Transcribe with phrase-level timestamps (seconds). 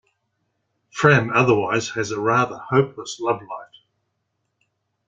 [0.89, 3.85] Fran otherwise has a rather hopeless love life.